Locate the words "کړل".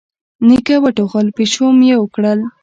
2.15-2.39